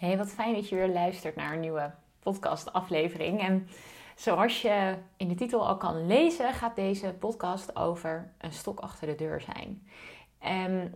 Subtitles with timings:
[0.00, 1.90] Hey, wat fijn dat je weer luistert naar een nieuwe
[2.20, 3.40] podcast-aflevering.
[3.40, 3.68] En
[4.16, 9.06] zoals je in de titel al kan lezen, gaat deze podcast over een stok achter
[9.06, 9.88] de deur zijn.
[10.38, 10.94] En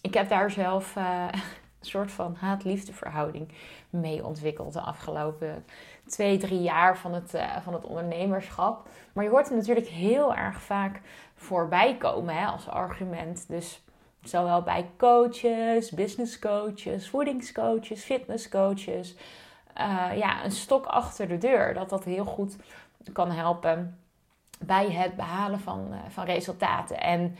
[0.00, 1.28] ik heb daar zelf uh,
[1.80, 3.52] een soort van haat-liefde verhouding
[3.90, 5.64] mee ontwikkeld de afgelopen
[6.06, 8.88] twee, drie jaar van het, uh, van het ondernemerschap.
[9.12, 11.00] Maar je hoort het natuurlijk heel erg vaak
[11.34, 13.48] voorbij komen hè, als argument.
[13.48, 13.85] Dus
[14.28, 19.14] Zowel bij coaches, business coaches, voedingscoaches, fitnesscoaches.
[19.78, 21.74] Uh, ja, een stok achter de deur.
[21.74, 22.56] Dat dat heel goed
[23.12, 23.98] kan helpen
[24.58, 27.00] bij het behalen van, uh, van resultaten.
[27.00, 27.36] En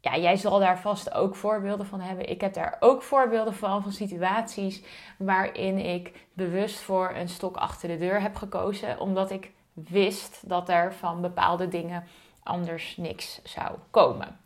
[0.00, 2.28] ja, jij zal daar vast ook voorbeelden van hebben.
[2.28, 4.82] Ik heb daar ook voorbeelden van, van situaties
[5.18, 9.00] waarin ik bewust voor een stok achter de deur heb gekozen.
[9.00, 12.04] Omdat ik wist dat er van bepaalde dingen
[12.46, 14.38] anders niks zou komen.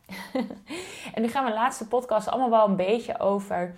[1.14, 3.74] en nu gaan we de laatste podcast allemaal wel een beetje over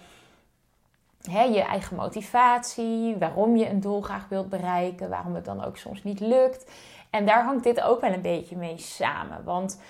[1.30, 5.76] hè, je eigen motivatie, waarom je een doel graag wilt bereiken, waarom het dan ook
[5.76, 6.70] soms niet lukt.
[7.10, 9.44] En daar hangt dit ook wel een beetje mee samen.
[9.44, 9.80] Want,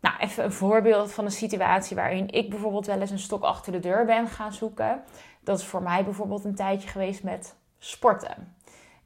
[0.00, 3.72] nou, even een voorbeeld van een situatie waarin ik bijvoorbeeld wel eens een stok achter
[3.72, 5.02] de deur ben gaan zoeken.
[5.40, 8.54] Dat is voor mij bijvoorbeeld een tijdje geweest met sporten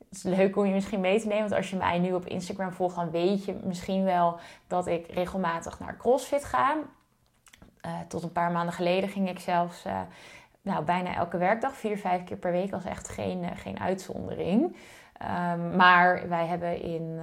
[0.09, 1.43] het is leuk om je misschien mee te nemen.
[1.43, 5.07] Want als je mij nu op Instagram volgt, dan weet je misschien wel dat ik
[5.13, 6.77] regelmatig naar CrossFit ga.
[7.87, 10.01] Uh, tot een paar maanden geleden ging ik zelfs uh,
[10.63, 12.75] nou, bijna elke werkdag, vier, vijf keer per week.
[12.75, 14.77] Is echt geen, uh, geen uitzondering.
[15.23, 17.21] Um, maar wij hebben in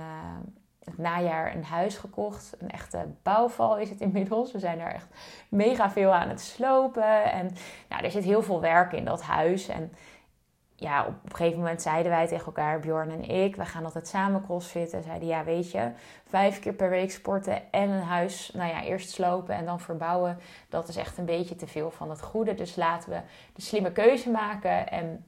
[0.84, 2.56] het najaar een huis gekocht.
[2.60, 4.52] Een echte bouwval is het inmiddels.
[4.52, 5.08] We zijn daar echt
[5.50, 7.32] mega veel aan het slopen.
[7.32, 7.52] En
[7.90, 9.68] nou, er zit heel veel werk in dat huis.
[9.68, 9.92] En
[10.76, 14.08] ja, op een gegeven moment zeiden wij tegen elkaar, Bjorn en ik, we gaan altijd
[14.08, 15.04] samen crossfitten.
[15.04, 15.92] Zeiden ja, weet je,
[16.28, 20.40] vijf keer per week sporten en een huis, nou ja, eerst slopen en dan verbouwen.
[20.70, 22.54] Dat is echt een beetje te veel van het goede.
[22.54, 23.20] Dus laten we
[23.54, 25.26] de slimme keuze maken en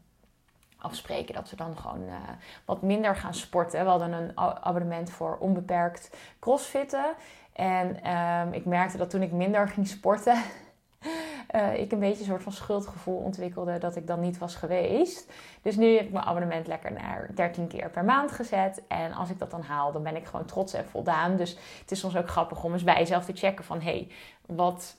[0.77, 2.13] afspreken dat we dan gewoon uh,
[2.65, 3.83] wat minder gaan sporten.
[3.83, 7.05] We hadden een abonnement voor onbeperkt crossfitten.
[7.53, 10.41] En um, ik merkte dat toen ik minder ging sporten,
[11.55, 15.31] uh, ik een beetje een soort van schuldgevoel ontwikkelde dat ik dan niet was geweest.
[15.61, 18.81] Dus nu heb ik mijn abonnement lekker naar 13 keer per maand gezet.
[18.87, 21.35] En als ik dat dan haal, dan ben ik gewoon trots en voldaan.
[21.35, 23.81] Dus het is soms ook grappig om eens bij jezelf te checken van...
[23.81, 24.11] hé, hey,
[24.45, 24.95] wat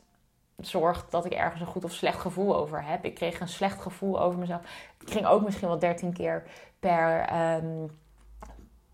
[0.57, 3.05] zorgt dat ik ergens een goed of slecht gevoel over heb.
[3.05, 4.61] Ik kreeg een slecht gevoel over mezelf.
[5.01, 6.43] Ik ging ook misschien wel 13 keer
[6.81, 7.91] per, um,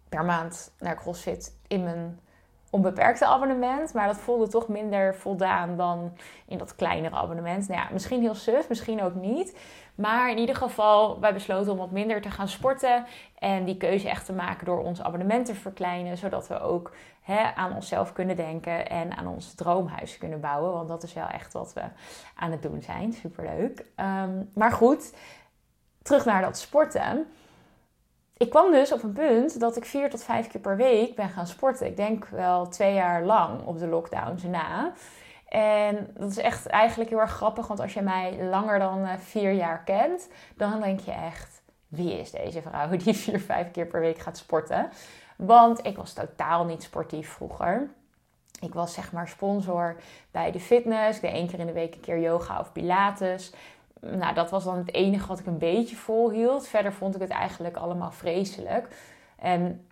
[0.08, 2.20] per maand naar CrossFit in mijn
[2.74, 3.94] onbeperkte abonnement.
[3.94, 6.12] Maar dat voelde toch minder voldaan dan
[6.46, 7.68] in dat kleinere abonnement.
[7.68, 9.58] Nou ja, misschien heel suf, misschien ook niet.
[9.94, 13.04] Maar in ieder geval, wij besloten om wat minder te gaan sporten.
[13.38, 16.16] En die keuze echt te maken door ons abonnement te verkleinen.
[16.16, 16.92] Zodat we ook
[17.22, 20.72] hè, aan onszelf kunnen denken en aan ons droomhuis kunnen bouwen.
[20.72, 21.82] Want dat is wel echt wat we
[22.34, 23.12] aan het doen zijn.
[23.12, 23.84] Superleuk.
[23.96, 25.14] Um, maar goed,
[26.02, 27.26] terug naar dat sporten
[28.44, 31.28] ik kwam dus op een punt dat ik vier tot vijf keer per week ben
[31.28, 31.86] gaan sporten.
[31.86, 34.92] Ik denk wel twee jaar lang op de lockdowns na.
[35.48, 39.16] En dat is echt eigenlijk heel erg grappig, want als je mij langer dan eh,
[39.18, 43.86] vier jaar kent, dan denk je echt: wie is deze vrouw die vier, vijf keer
[43.86, 44.88] per week gaat sporten?
[45.36, 47.90] Want ik was totaal niet sportief vroeger.
[48.60, 49.96] Ik was zeg maar sponsor
[50.30, 51.16] bij de fitness.
[51.16, 53.52] Ik deed één keer in de week een keer yoga of pilates
[54.10, 56.66] nou, dat was dan het enige wat ik een beetje volhield.
[56.66, 58.96] Verder vond ik het eigenlijk allemaal vreselijk.
[59.36, 59.86] En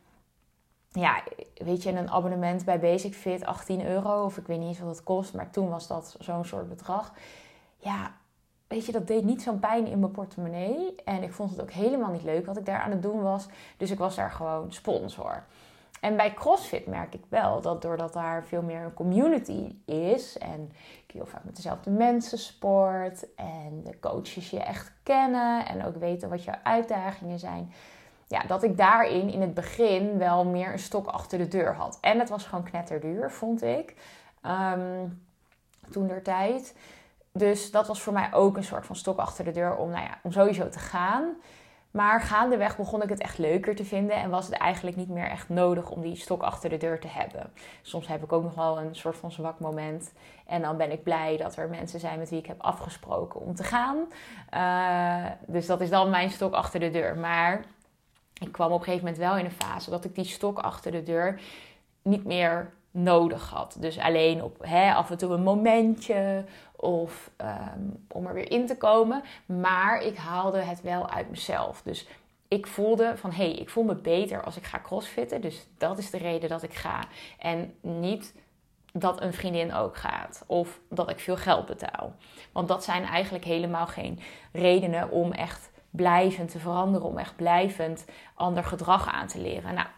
[0.93, 1.23] ja,
[1.55, 4.97] weet je, een abonnement bij Basic Fit, 18 euro, of ik weet niet eens wat
[4.97, 7.13] het kost, maar toen was dat zo'n soort bedrag.
[7.77, 8.13] Ja,
[8.67, 10.95] weet je, dat deed niet zo'n pijn in mijn portemonnee.
[11.05, 13.47] En ik vond het ook helemaal niet leuk wat ik daar aan het doen was.
[13.77, 15.45] Dus ik was daar gewoon sponsor.
[16.03, 20.73] En bij CrossFit merk ik wel dat doordat daar veel meer een community is en
[21.07, 25.97] ik heel vaak met dezelfde mensen sport en de coaches je echt kennen en ook
[25.97, 27.73] weten wat jouw uitdagingen zijn,
[28.27, 31.99] ja, dat ik daarin in het begin wel meer een stok achter de deur had.
[32.01, 33.95] En het was gewoon knetterduur, vond ik,
[34.47, 35.23] um,
[35.91, 36.77] toen der tijd.
[37.33, 40.05] Dus dat was voor mij ook een soort van stok achter de deur om, nou
[40.05, 41.25] ja, om sowieso te gaan.
[41.93, 45.29] Maar gaandeweg begon ik het echt leuker te vinden en was het eigenlijk niet meer
[45.29, 47.53] echt nodig om die stok achter de deur te hebben.
[47.83, 50.13] Soms heb ik ook nog wel een soort van zwak moment.
[50.47, 53.55] En dan ben ik blij dat er mensen zijn met wie ik heb afgesproken om
[53.55, 53.97] te gaan.
[54.55, 57.17] Uh, dus dat is dan mijn stok achter de deur.
[57.17, 57.65] Maar
[58.41, 60.93] ik kwam op een gegeven moment wel in een fase dat ik die stok achter
[60.93, 61.41] de deur
[62.03, 63.77] niet meer nodig had.
[63.81, 66.45] Dus alleen op hè, af en toe een momentje
[66.83, 69.23] of um, om er weer in te komen.
[69.47, 71.83] Maar ik haalde het wel uit mezelf.
[71.83, 72.07] Dus
[72.49, 75.41] ik voelde van hé, hey, ik voel me beter als ik ga crossfitten.
[75.41, 77.05] Dus dat is de reden dat ik ga.
[77.39, 78.35] En niet
[78.93, 80.45] dat een vriendin ook gaat.
[80.47, 82.15] Of dat ik veel geld betaal.
[82.53, 84.21] Want dat zijn eigenlijk helemaal geen
[84.53, 87.09] redenen om echt blijvend te veranderen.
[87.09, 89.75] Om echt blijvend ander gedrag aan te leren.
[89.75, 89.89] Nou,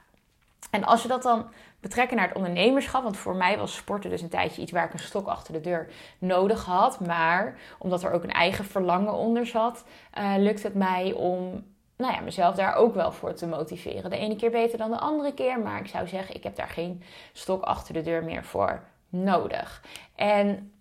[0.71, 1.49] en als je dat dan
[1.85, 3.03] betrekken naar het ondernemerschap.
[3.03, 5.61] Want voor mij was sporten dus een tijdje iets waar ik een stok achter de
[5.61, 5.89] deur
[6.19, 7.01] nodig had.
[7.01, 9.85] Maar omdat er ook een eigen verlangen onder zat,
[10.19, 11.65] uh, lukt het mij om
[11.97, 14.11] nou ja, mezelf daar ook wel voor te motiveren.
[14.11, 15.61] De ene keer beter dan de andere keer.
[15.61, 17.03] Maar ik zou zeggen, ik heb daar geen
[17.33, 19.83] stok achter de deur meer voor nodig.
[20.15, 20.73] En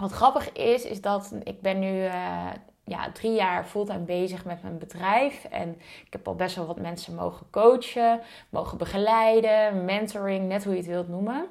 [0.00, 2.50] wat grappig is, is dat ik ben nu uh,
[2.84, 5.44] ja, drie jaar fulltime bezig met mijn bedrijf.
[5.44, 10.72] En ik heb al best wel wat mensen mogen coachen, mogen begeleiden, mentoring, net hoe
[10.72, 11.46] je het wilt noemen.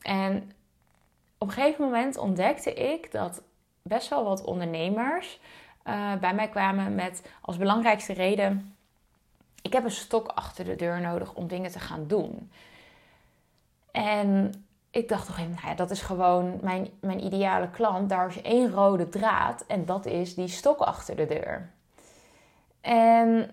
[0.00, 0.52] En
[1.38, 3.42] op een gegeven moment ontdekte ik dat
[3.82, 5.40] best wel wat ondernemers
[5.84, 8.76] uh, bij mij kwamen met als belangrijkste reden:
[9.62, 12.50] ik heb een stok achter de deur nodig om dingen te gaan doen.
[13.90, 14.63] En
[14.94, 18.08] ik dacht toch even, nou ja, dat is gewoon mijn, mijn ideale klant.
[18.08, 21.70] Daar is één rode draad en dat is die stok achter de deur.
[22.80, 23.50] En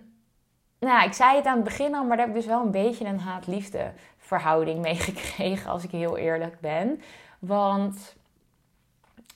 [0.80, 2.72] nou, ik zei het aan het begin al, maar daar heb ik dus wel een
[2.72, 7.02] beetje een haat-liefde verhouding mee gekregen, als ik heel eerlijk ben.
[7.40, 8.16] Want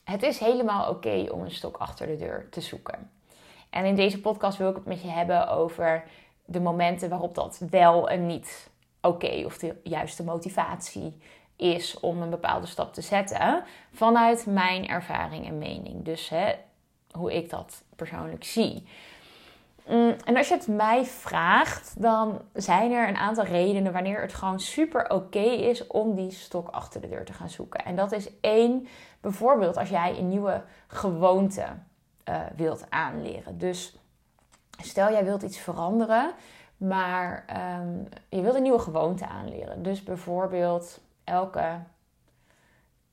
[0.03, 3.11] het is helemaal oké om een stok achter de deur te zoeken.
[3.69, 6.03] En in deze podcast wil ik het met je hebben over
[6.45, 8.69] de momenten waarop dat wel en niet
[9.01, 11.17] oké of de juiste motivatie
[11.55, 13.63] is om een bepaalde stap te zetten
[13.93, 16.05] vanuit mijn ervaring en mening.
[16.05, 16.53] Dus hè,
[17.11, 18.87] hoe ik dat persoonlijk zie.
[19.87, 24.33] Mm, en als je het mij vraagt, dan zijn er een aantal redenen wanneer het
[24.33, 27.85] gewoon super oké is om die stok achter de deur te gaan zoeken.
[27.85, 28.87] En dat is één,
[29.21, 31.65] bijvoorbeeld als jij een nieuwe gewoonte
[32.29, 33.57] uh, wilt aanleren.
[33.57, 33.99] Dus
[34.81, 36.31] stel jij wilt iets veranderen,
[36.77, 37.45] maar
[37.79, 39.83] um, je wilt een nieuwe gewoonte aanleren.
[39.83, 41.79] Dus bijvoorbeeld elke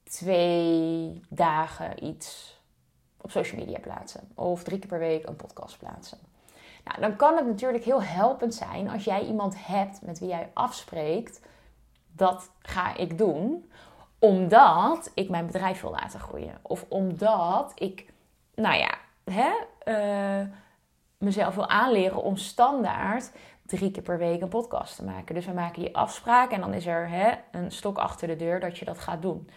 [0.04, 2.58] twee dagen iets
[3.20, 4.30] op social media plaatsen.
[4.34, 6.18] Of drie keer per week een podcast plaatsen.
[6.84, 10.50] Nou, dan kan het natuurlijk heel helpend zijn als jij iemand hebt met wie jij
[10.54, 11.40] afspreekt.
[12.12, 13.70] Dat ga ik doen
[14.18, 16.58] omdat ik mijn bedrijf wil laten groeien.
[16.62, 18.12] Of omdat ik,
[18.54, 18.94] nou ja,
[19.24, 19.50] hè,
[19.84, 20.46] uh,
[21.18, 23.32] mezelf wil aanleren om standaard
[23.76, 25.34] drie keer per week een podcast te maken.
[25.34, 28.60] Dus we maken die afspraak en dan is er hè, een stok achter de deur
[28.60, 29.48] dat je dat gaat doen.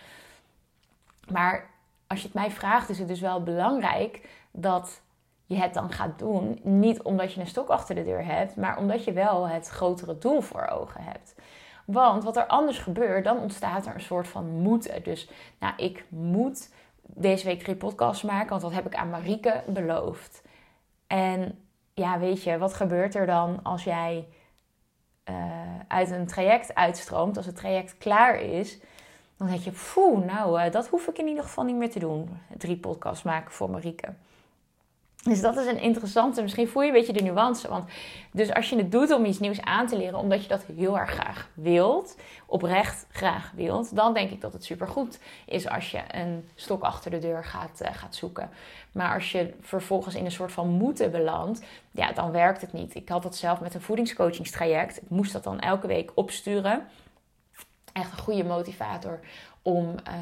[1.31, 1.69] Maar
[2.07, 5.01] als je het mij vraagt, is het dus wel belangrijk dat
[5.45, 6.59] je het dan gaat doen.
[6.63, 10.17] Niet omdat je een stok achter de deur hebt, maar omdat je wel het grotere
[10.17, 11.35] doel voor ogen hebt.
[11.85, 15.03] Want wat er anders gebeurt, dan ontstaat er een soort van moeten.
[15.03, 15.29] Dus
[15.59, 20.41] nou, ik moet deze week drie podcasts maken, want dat heb ik aan Marieke beloofd.
[21.07, 21.64] En
[21.95, 24.27] ja, weet je, wat gebeurt er dan als jij
[25.29, 25.35] uh,
[25.87, 28.79] uit een traject uitstroomt, als het traject klaar is?
[29.37, 31.99] Dan denk je, poeh, nou, uh, dat hoef ik in ieder geval niet meer te
[31.99, 32.39] doen.
[32.57, 34.13] Drie podcasts maken voor Marieke.
[35.29, 36.41] Dus dat is een interessante.
[36.41, 37.67] Misschien voel je een beetje de nuance.
[37.67, 37.89] Want
[38.31, 40.97] dus als je het doet om iets nieuws aan te leren, omdat je dat heel
[40.97, 46.01] erg graag wilt, oprecht graag wilt, dan denk ik dat het supergoed is als je
[46.07, 48.49] een stok achter de deur gaat, uh, gaat zoeken.
[48.91, 52.95] Maar als je vervolgens in een soort van moeten belandt, ja, dan werkt het niet.
[52.95, 54.97] Ik had dat zelf met een voedingscoachingstraject.
[54.97, 56.87] Ik moest dat dan elke week opsturen.
[57.93, 59.19] Echt een goede motivator
[59.61, 59.95] om.
[60.07, 60.13] Uh,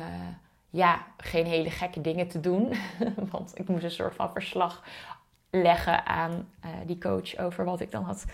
[0.73, 2.73] ja, geen hele gekke dingen te doen.
[3.31, 4.83] Want ik moest een soort van verslag
[5.49, 6.31] leggen aan
[6.65, 8.25] uh, die coach over wat ik dan had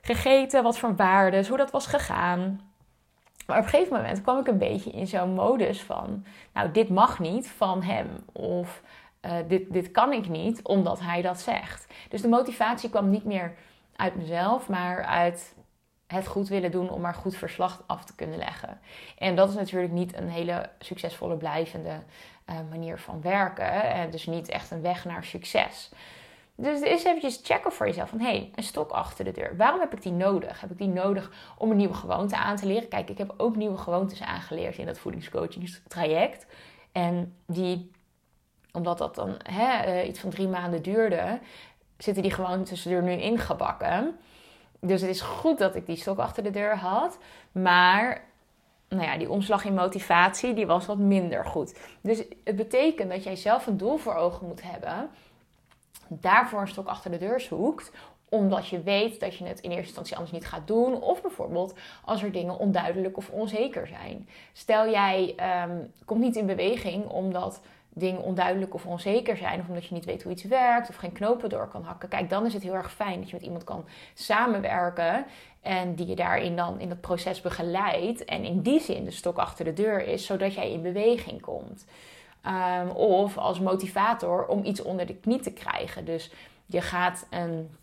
[0.00, 2.60] gegeten, wat voor waarden, hoe dat was gegaan.
[3.46, 6.88] Maar op een gegeven moment kwam ik een beetje in zo'n modus van, nou, dit
[6.88, 8.08] mag niet van hem.
[8.32, 8.82] Of
[9.24, 11.86] uh, dit, dit kan ik niet, omdat hij dat zegt.
[12.08, 13.54] Dus de motivatie kwam niet meer
[13.96, 15.54] uit mezelf, maar uit
[16.06, 18.80] het goed willen doen om maar goed verslag af te kunnen leggen.
[19.18, 22.02] En dat is natuurlijk niet een hele succesvolle, blijvende
[22.50, 23.82] uh, manier van werken.
[23.82, 25.90] En dus niet echt een weg naar succes.
[26.56, 29.56] Dus eens eventjes checken voor jezelf van, hé, hey, een stok achter de deur.
[29.56, 30.60] Waarom heb ik die nodig?
[30.60, 32.88] Heb ik die nodig om een nieuwe gewoonte aan te leren?
[32.88, 36.46] Kijk, ik heb ook nieuwe gewoontes aangeleerd in dat voedingscoachingstraject.
[36.92, 37.90] En die,
[38.72, 41.40] omdat dat dan hè, uh, iets van drie maanden duurde,
[41.98, 44.18] zitten die gewoontes er nu ingebakken.
[44.86, 47.18] Dus het is goed dat ik die stok achter de deur had.
[47.52, 48.24] Maar
[48.88, 51.78] nou ja, die omslag in motivatie die was wat minder goed.
[52.00, 55.10] Dus het betekent dat jij zelf een doel voor ogen moet hebben.
[56.08, 57.92] Daarvoor een stok achter de deur zoekt
[58.28, 61.02] omdat je weet dat je het in eerste instantie anders niet gaat doen.
[61.02, 61.74] Of bijvoorbeeld
[62.04, 64.28] als er dingen onduidelijk of onzeker zijn.
[64.52, 65.34] Stel jij
[65.68, 67.60] um, komt niet in beweging omdat
[67.94, 71.12] dingen onduidelijk of onzeker zijn, of omdat je niet weet hoe iets werkt, of geen
[71.12, 73.64] knopen door kan hakken, kijk, dan is het heel erg fijn dat je met iemand
[73.64, 73.84] kan
[74.14, 75.26] samenwerken
[75.62, 79.36] en die je daarin dan in het proces begeleidt en in die zin de stok
[79.36, 81.86] achter de deur is, zodat jij in beweging komt.
[82.42, 86.04] Ehm, of als motivator om iets onder de knie te krijgen.
[86.04, 86.32] Dus
[86.66, 87.76] je gaat een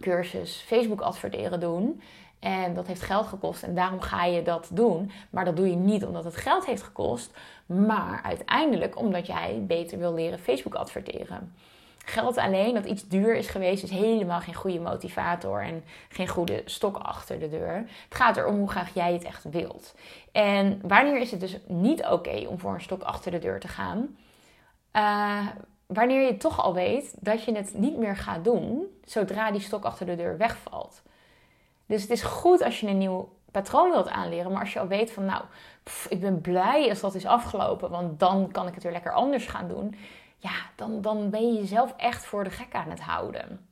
[0.00, 2.00] cursus Facebook adverteren doen.
[2.38, 5.10] En dat heeft geld gekost en daarom ga je dat doen.
[5.30, 9.98] Maar dat doe je niet omdat het geld heeft gekost, maar uiteindelijk omdat jij beter
[9.98, 11.54] wil leren Facebook adverteren.
[12.04, 16.62] Geld alleen dat iets duur is geweest, is helemaal geen goede motivator en geen goede
[16.64, 17.74] stok achter de deur.
[18.08, 19.94] Het gaat erom hoe graag jij het echt wilt.
[20.32, 23.68] En wanneer is het dus niet oké om voor een stok achter de deur te
[23.68, 24.16] gaan?
[24.92, 25.46] Uh,
[25.86, 29.84] wanneer je toch al weet dat je het niet meer gaat doen zodra die stok
[29.84, 31.02] achter de deur wegvalt.
[31.88, 34.86] Dus het is goed als je een nieuw patroon wilt aanleren, maar als je al
[34.86, 35.42] weet van nou,
[36.08, 39.46] ik ben blij als dat is afgelopen, want dan kan ik het weer lekker anders
[39.46, 39.94] gaan doen.
[40.38, 43.66] Ja, dan, dan ben je jezelf echt voor de gek aan het houden.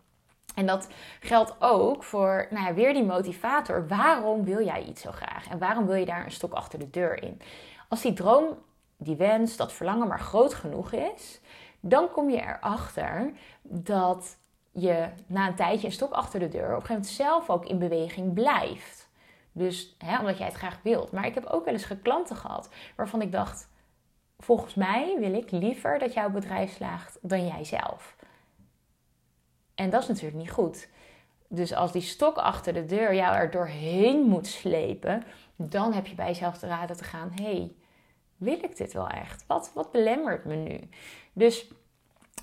[0.54, 0.88] En dat
[1.20, 3.88] geldt ook voor nou ja, weer die motivator.
[3.88, 5.48] Waarom wil jij iets zo graag?
[5.48, 7.40] En waarom wil je daar een stok achter de deur in?
[7.88, 8.58] Als die droom,
[8.96, 11.40] die wens, dat verlangen maar groot genoeg is,
[11.80, 13.32] dan kom je erachter
[13.62, 14.36] dat
[14.76, 17.66] je na een tijdje een stok achter de deur op een gegeven moment zelf ook
[17.66, 19.08] in beweging blijft.
[19.52, 21.12] Dus hè, omdat jij het graag wilt.
[21.12, 23.68] Maar ik heb ook wel eens klanten gehad waarvan ik dacht:
[24.38, 28.16] volgens mij wil ik liever dat jouw bedrijf slaagt dan jij zelf.
[29.74, 30.88] En dat is natuurlijk niet goed.
[31.48, 35.22] Dus als die stok achter de deur jou er doorheen moet slepen,
[35.56, 37.72] dan heb je bij jezelf te raden te gaan: hey,
[38.36, 39.44] wil ik dit wel echt?
[39.46, 40.88] Wat, wat belemmert me nu?
[41.32, 41.70] Dus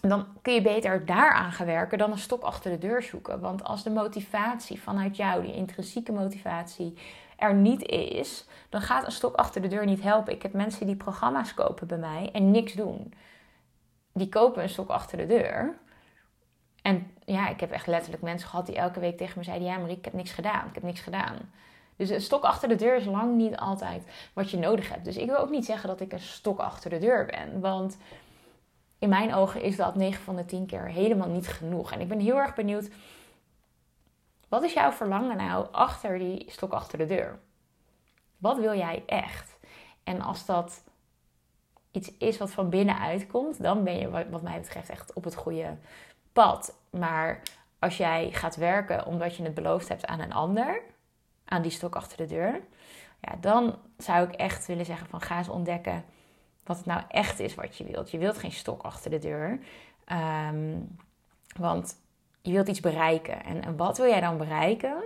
[0.09, 3.39] dan kun je beter daaraan gaan werken dan een stok achter de deur zoeken.
[3.39, 6.97] Want als de motivatie vanuit jou, die intrinsieke motivatie,
[7.37, 10.33] er niet is, dan gaat een stok achter de deur niet helpen.
[10.33, 13.13] Ik heb mensen die programma's kopen bij mij en niks doen.
[14.13, 15.77] Die kopen een stok achter de deur.
[16.81, 19.77] En ja, ik heb echt letterlijk mensen gehad die elke week tegen me zeiden: Ja,
[19.77, 20.67] Marie, ik heb niks gedaan.
[20.67, 21.35] Ik heb niks gedaan.
[21.95, 25.05] Dus een stok achter de deur is lang niet altijd wat je nodig hebt.
[25.05, 27.59] Dus ik wil ook niet zeggen dat ik een stok achter de deur ben.
[27.59, 27.97] Want
[29.03, 31.91] in mijn ogen is dat 9 van de 10 keer helemaal niet genoeg.
[31.91, 32.89] En ik ben heel erg benieuwd,
[34.47, 37.39] wat is jouw verlangen nou achter die stok achter de deur?
[38.37, 39.57] Wat wil jij echt?
[40.03, 40.83] En als dat
[41.91, 45.35] iets is wat van binnenuit komt, dan ben je wat mij betreft echt op het
[45.35, 45.77] goede
[46.33, 46.75] pad.
[46.89, 47.41] Maar
[47.79, 50.81] als jij gaat werken omdat je het beloofd hebt aan een ander,
[51.45, 52.61] aan die stok achter de deur,
[53.19, 56.05] ja, dan zou ik echt willen zeggen van ga eens ontdekken
[56.65, 58.11] wat het nou echt is wat je wilt.
[58.11, 59.59] Je wilt geen stok achter de deur.
[60.05, 60.79] Ehm,
[61.57, 61.95] want
[62.41, 63.43] je wilt iets bereiken.
[63.43, 65.03] En, en wat wil jij dan bereiken?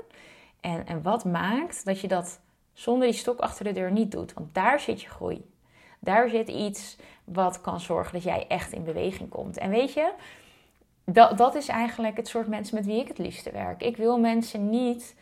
[0.62, 2.40] En, en wat maakt dat je dat
[2.74, 4.34] zonder die stok achter de deur niet doet?
[4.34, 5.50] Want daar zit je groei.
[6.00, 9.58] Daar zit iets wat kan zorgen dat jij echt in beweging komt.
[9.58, 10.12] En weet je,
[11.06, 13.82] dat, dat is eigenlijk het soort mensen met wie ik het liefste werk.
[13.82, 15.16] Ik wil mensen niet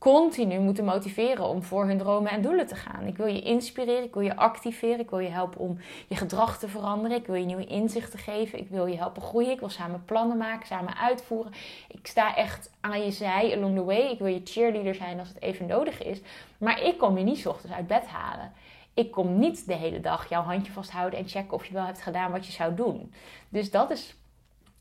[0.00, 3.06] continu moeten motiveren om voor hun dromen en doelen te gaan.
[3.06, 5.78] Ik wil je inspireren, ik wil je activeren, ik wil je helpen om
[6.08, 9.50] je gedrag te veranderen, ik wil je nieuwe inzichten geven, ik wil je helpen groeien,
[9.50, 11.52] ik wil samen plannen maken, samen uitvoeren.
[11.88, 14.10] Ik sta echt aan je zij along the way.
[14.10, 16.20] Ik wil je cheerleader zijn als het even nodig is,
[16.58, 18.52] maar ik kom je niet ochtends uit bed halen.
[18.94, 22.02] Ik kom niet de hele dag jouw handje vasthouden en checken of je wel hebt
[22.02, 23.12] gedaan wat je zou doen.
[23.48, 24.14] Dus dat is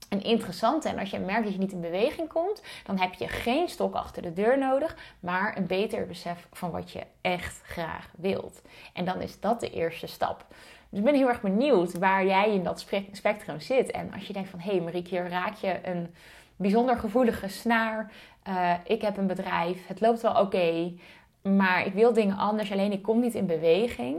[0.09, 0.89] een interessante.
[0.89, 3.95] En als je merkt dat je niet in beweging komt, dan heb je geen stok
[3.95, 8.61] achter de deur nodig, maar een beter besef van wat je echt graag wilt.
[8.93, 10.45] En dan is dat de eerste stap.
[10.89, 13.91] Dus ik ben heel erg benieuwd waar jij in dat spectrum zit.
[13.91, 16.13] En als je denkt van, hé hey Marieke, hier raak je een
[16.55, 18.11] bijzonder gevoelige snaar.
[18.47, 20.93] Uh, ik heb een bedrijf, het loopt wel oké,
[21.41, 24.17] maar ik wil dingen anders, alleen ik kom niet in beweging.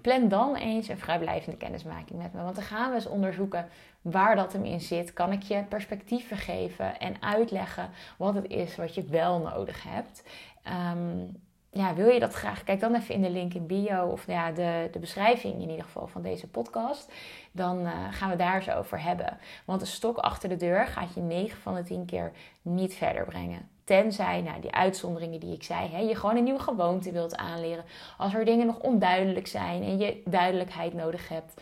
[0.00, 2.42] Plan dan eens een vrijblijvende kennismaking met me.
[2.42, 3.68] Want dan gaan we eens onderzoeken
[4.02, 5.12] waar dat hem in zit.
[5.12, 10.22] Kan ik je perspectieven geven en uitleggen wat het is wat je wel nodig hebt.
[10.62, 11.24] Ehm,
[11.70, 12.64] ja, wil je dat graag?
[12.64, 15.84] Kijk dan even in de link in bio of ja, de, de beschrijving in ieder
[15.84, 17.12] geval van deze podcast.
[17.52, 19.38] Dan uh, gaan we daar zo over hebben.
[19.64, 23.24] Want een stok achter de deur gaat je 9 van de 10 keer niet verder
[23.24, 23.68] brengen.
[23.88, 27.84] Tenzij, nou, die uitzonderingen die ik zei, hè, je gewoon een nieuwe gewoonte wilt aanleren.
[28.16, 31.60] Als er dingen nog onduidelijk zijn en je duidelijkheid nodig hebt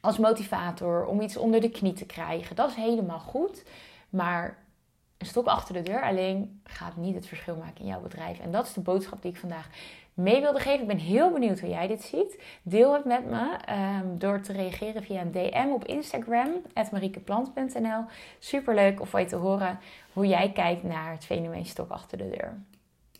[0.00, 3.64] als motivator om iets onder de knie te krijgen, dat is helemaal goed.
[4.10, 4.58] Maar
[5.18, 8.38] een stok achter de deur alleen gaat niet het verschil maken in jouw bedrijf.
[8.38, 9.68] En dat is de boodschap die ik vandaag
[10.22, 10.80] mee wilde geven.
[10.80, 12.42] Ik ben heel benieuwd hoe jij dit ziet.
[12.62, 13.56] Deel het met me
[14.00, 16.48] um, door te reageren via een DM op Instagram,
[16.90, 18.04] mariekeplant.nl.
[18.38, 19.78] Superleuk om van je te horen
[20.12, 22.58] hoe jij kijkt naar het fenomeen stok achter de deur.